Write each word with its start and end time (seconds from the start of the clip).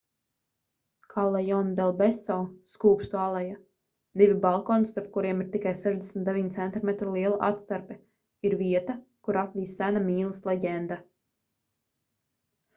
callejon 1.15 1.67
del 1.79 1.91
beso 1.99 2.37
skūpstu 2.75 3.19
aleja. 3.23 3.57
divi 4.21 4.37
balkoni 4.45 4.89
starp 4.91 5.11
kuriem 5.17 5.43
ir 5.45 5.51
tikai 5.57 5.73
69 5.81 6.49
centimetru 6.57 7.13
liela 7.17 7.37
atstarpe 7.49 7.99
ir 8.51 8.57
vieta 8.63 8.97
kuru 9.29 9.43
apvij 9.45 9.69
sena 9.75 10.03
mīlas 10.11 10.41
leģenda 10.49 10.99